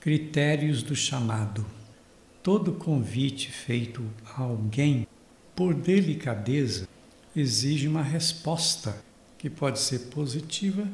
Critérios 0.00 0.82
do 0.82 0.96
chamado. 0.96 1.66
Todo 2.42 2.72
convite 2.72 3.50
feito 3.50 4.02
a 4.34 4.40
alguém, 4.40 5.06
por 5.54 5.74
delicadeza, 5.74 6.88
exige 7.36 7.86
uma 7.86 8.02
resposta 8.02 8.96
que 9.36 9.50
pode 9.50 9.78
ser 9.78 10.08
positiva 10.08 10.88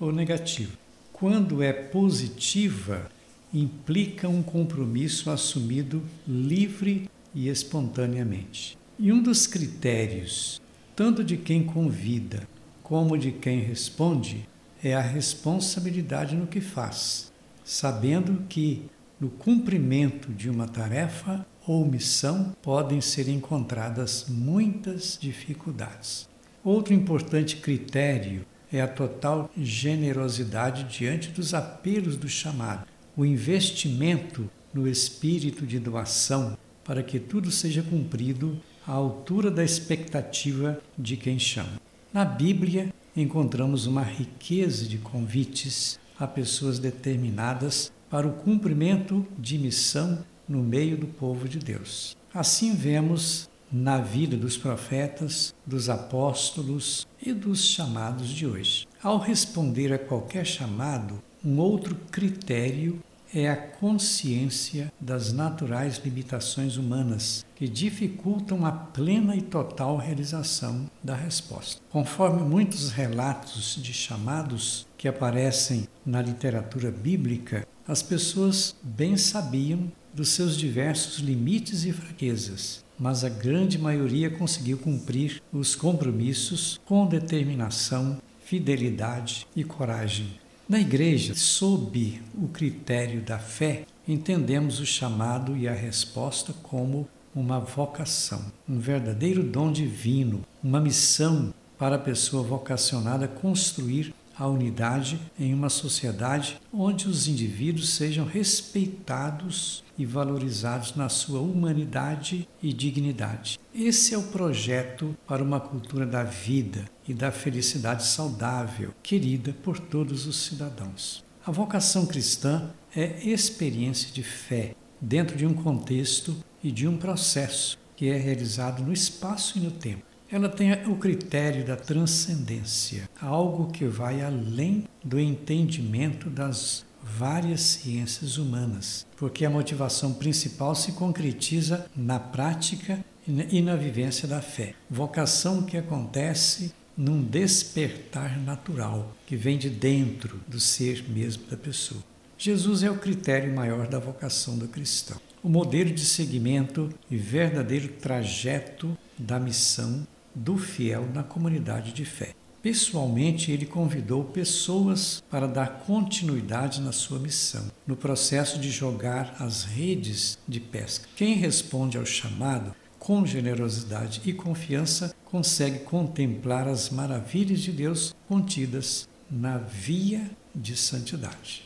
ou 0.00 0.10
negativa. 0.10 0.72
Quando 1.12 1.62
é 1.62 1.72
positiva, 1.72 3.08
implica 3.54 4.28
um 4.28 4.42
compromisso 4.42 5.30
assumido 5.30 6.02
livre 6.26 7.08
e 7.32 7.48
espontaneamente. 7.48 8.76
E 8.98 9.12
um 9.12 9.22
dos 9.22 9.46
critérios, 9.46 10.60
tanto 10.96 11.22
de 11.22 11.36
quem 11.36 11.62
convida 11.62 12.42
como 12.82 13.16
de 13.16 13.30
quem 13.30 13.60
responde, 13.60 14.48
é 14.82 14.96
a 14.96 15.00
responsabilidade 15.00 16.34
no 16.34 16.48
que 16.48 16.60
faz 16.60 17.28
sabendo 17.68 18.44
que 18.48 18.88
no 19.20 19.28
cumprimento 19.28 20.32
de 20.32 20.48
uma 20.48 20.66
tarefa 20.66 21.46
ou 21.66 21.84
missão 21.84 22.56
podem 22.62 22.98
ser 22.98 23.28
encontradas 23.28 24.24
muitas 24.26 25.18
dificuldades. 25.20 26.26
Outro 26.64 26.94
importante 26.94 27.56
critério 27.56 28.46
é 28.72 28.80
a 28.80 28.88
total 28.88 29.50
generosidade 29.54 30.84
diante 30.84 31.28
dos 31.28 31.52
apelos 31.52 32.16
do 32.16 32.26
chamado, 32.26 32.86
o 33.14 33.22
investimento 33.22 34.48
no 34.72 34.88
espírito 34.88 35.66
de 35.66 35.78
doação 35.78 36.56
para 36.82 37.02
que 37.02 37.20
tudo 37.20 37.50
seja 37.50 37.82
cumprido 37.82 38.58
à 38.86 38.92
altura 38.92 39.50
da 39.50 39.62
expectativa 39.62 40.80
de 40.98 41.18
quem 41.18 41.38
chama. 41.38 41.78
Na 42.14 42.24
Bíblia 42.24 42.94
encontramos 43.14 43.86
uma 43.86 44.02
riqueza 44.02 44.86
de 44.86 44.96
convites 44.96 46.00
a 46.18 46.26
pessoas 46.26 46.78
determinadas 46.78 47.92
para 48.10 48.26
o 48.26 48.32
cumprimento 48.32 49.26
de 49.38 49.58
missão 49.58 50.24
no 50.48 50.62
meio 50.62 50.96
do 50.96 51.06
povo 51.06 51.48
de 51.48 51.58
Deus. 51.58 52.16
Assim 52.34 52.74
vemos 52.74 53.48
na 53.70 53.98
vida 53.98 54.36
dos 54.36 54.56
profetas, 54.56 55.54
dos 55.66 55.88
apóstolos 55.90 57.06
e 57.24 57.32
dos 57.32 57.64
chamados 57.64 58.28
de 58.28 58.46
hoje. 58.46 58.86
Ao 59.02 59.18
responder 59.18 59.92
a 59.92 59.98
qualquer 59.98 60.46
chamado, 60.46 61.22
um 61.44 61.58
outro 61.58 61.94
critério 62.10 62.98
é 63.34 63.48
a 63.48 63.56
consciência 63.56 64.92
das 65.00 65.32
naturais 65.32 66.00
limitações 66.04 66.76
humanas 66.76 67.44
que 67.54 67.68
dificultam 67.68 68.64
a 68.64 68.72
plena 68.72 69.36
e 69.36 69.42
total 69.42 69.96
realização 69.96 70.90
da 71.02 71.14
resposta. 71.14 71.80
Conforme 71.90 72.42
muitos 72.42 72.90
relatos 72.90 73.78
de 73.82 73.92
chamados 73.92 74.86
que 74.96 75.08
aparecem 75.08 75.86
na 76.04 76.22
literatura 76.22 76.90
bíblica, 76.90 77.66
as 77.86 78.02
pessoas 78.02 78.74
bem 78.82 79.16
sabiam 79.16 79.90
dos 80.12 80.30
seus 80.30 80.56
diversos 80.56 81.18
limites 81.18 81.84
e 81.84 81.92
fraquezas, 81.92 82.84
mas 82.98 83.24
a 83.24 83.28
grande 83.28 83.78
maioria 83.78 84.30
conseguiu 84.30 84.78
cumprir 84.78 85.42
os 85.52 85.74
compromissos 85.74 86.80
com 86.84 87.06
determinação, 87.06 88.18
fidelidade 88.40 89.46
e 89.54 89.62
coragem. 89.62 90.38
Na 90.68 90.78
igreja, 90.78 91.34
sob 91.34 92.20
o 92.34 92.46
critério 92.48 93.22
da 93.22 93.38
fé, 93.38 93.86
entendemos 94.06 94.80
o 94.80 94.84
chamado 94.84 95.56
e 95.56 95.66
a 95.66 95.72
resposta 95.72 96.52
como 96.62 97.08
uma 97.34 97.58
vocação, 97.58 98.52
um 98.68 98.78
verdadeiro 98.78 99.42
dom 99.42 99.72
divino, 99.72 100.42
uma 100.62 100.78
missão 100.78 101.54
para 101.78 101.96
a 101.96 101.98
pessoa 101.98 102.42
vocacionada 102.42 103.26
construir 103.26 104.14
a 104.38 104.46
unidade 104.46 105.20
em 105.38 105.52
uma 105.52 105.68
sociedade 105.68 106.60
onde 106.72 107.08
os 107.08 107.26
indivíduos 107.26 107.90
sejam 107.90 108.24
respeitados 108.24 109.82
e 109.98 110.06
valorizados 110.06 110.94
na 110.94 111.08
sua 111.08 111.40
humanidade 111.40 112.48
e 112.62 112.72
dignidade. 112.72 113.58
Esse 113.74 114.14
é 114.14 114.18
o 114.18 114.22
projeto 114.22 115.16
para 115.26 115.42
uma 115.42 115.58
cultura 115.58 116.06
da 116.06 116.22
vida 116.22 116.84
e 117.06 117.12
da 117.12 117.32
felicidade 117.32 118.06
saudável, 118.06 118.94
querida 119.02 119.52
por 119.62 119.78
todos 119.78 120.26
os 120.26 120.36
cidadãos. 120.36 121.24
A 121.44 121.50
vocação 121.50 122.06
cristã 122.06 122.70
é 122.94 123.28
experiência 123.28 124.12
de 124.12 124.22
fé 124.22 124.74
dentro 125.00 125.36
de 125.36 125.46
um 125.46 125.54
contexto 125.54 126.36
e 126.62 126.70
de 126.70 126.86
um 126.86 126.96
processo 126.96 127.78
que 127.96 128.08
é 128.08 128.16
realizado 128.16 128.82
no 128.82 128.92
espaço 128.92 129.58
e 129.58 129.60
no 129.60 129.70
tempo 129.72 130.07
ela 130.30 130.48
tem 130.48 130.72
o 130.86 130.96
critério 130.96 131.64
da 131.64 131.76
transcendência, 131.76 133.08
algo 133.20 133.72
que 133.72 133.86
vai 133.86 134.20
além 134.20 134.84
do 135.02 135.18
entendimento 135.18 136.28
das 136.28 136.84
várias 137.02 137.62
ciências 137.62 138.36
humanas, 138.36 139.06
porque 139.16 139.44
a 139.44 139.50
motivação 139.50 140.12
principal 140.12 140.74
se 140.74 140.92
concretiza 140.92 141.86
na 141.96 142.20
prática 142.20 143.02
e 143.26 143.62
na 143.62 143.74
vivência 143.76 144.28
da 144.28 144.42
fé. 144.42 144.74
Vocação 144.90 145.62
que 145.62 145.76
acontece 145.76 146.72
num 146.96 147.22
despertar 147.22 148.38
natural, 148.38 149.16
que 149.26 149.36
vem 149.36 149.56
de 149.56 149.70
dentro 149.70 150.40
do 150.46 150.60
ser 150.60 151.04
mesmo 151.08 151.46
da 151.46 151.56
pessoa. 151.56 152.02
Jesus 152.36 152.82
é 152.82 152.90
o 152.90 152.98
critério 152.98 153.54
maior 153.54 153.86
da 153.88 153.98
vocação 153.98 154.58
do 154.58 154.68
cristão, 154.68 155.20
o 155.42 155.48
modelo 155.48 155.90
de 155.90 156.04
seguimento 156.04 156.90
e 157.10 157.16
verdadeiro 157.16 157.88
trajeto 157.88 158.96
da 159.18 159.40
missão 159.40 160.06
do 160.38 160.56
fiel 160.56 161.08
na 161.12 161.22
comunidade 161.22 161.92
de 161.92 162.04
fé. 162.04 162.34
Pessoalmente, 162.62 163.52
ele 163.52 163.66
convidou 163.66 164.24
pessoas 164.24 165.22
para 165.30 165.46
dar 165.46 165.80
continuidade 165.80 166.80
na 166.80 166.92
sua 166.92 167.18
missão, 167.18 167.70
no 167.86 167.96
processo 167.96 168.58
de 168.58 168.70
jogar 168.70 169.36
as 169.38 169.64
redes 169.64 170.38
de 170.46 170.58
pesca. 170.58 171.08
Quem 171.14 171.34
responde 171.34 171.96
ao 171.96 172.04
chamado 172.04 172.74
com 172.98 173.24
generosidade 173.24 174.20
e 174.24 174.32
confiança 174.32 175.14
consegue 175.24 175.80
contemplar 175.80 176.66
as 176.66 176.90
maravilhas 176.90 177.60
de 177.60 177.70
Deus 177.70 178.14
contidas 178.26 179.08
na 179.30 179.58
via 179.58 180.28
de 180.54 180.76
santidade. 180.76 181.62